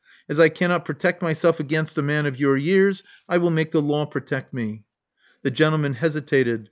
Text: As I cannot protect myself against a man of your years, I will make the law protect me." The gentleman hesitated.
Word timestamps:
As 0.27 0.39
I 0.39 0.49
cannot 0.49 0.83
protect 0.83 1.21
myself 1.21 1.59
against 1.59 1.95
a 1.95 2.01
man 2.01 2.25
of 2.25 2.39
your 2.39 2.57
years, 2.57 3.03
I 3.29 3.37
will 3.37 3.51
make 3.51 3.69
the 3.71 3.83
law 3.83 4.07
protect 4.07 4.51
me." 4.51 4.83
The 5.43 5.51
gentleman 5.51 5.93
hesitated. 5.93 6.59